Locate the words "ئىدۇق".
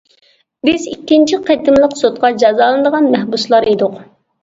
3.77-4.05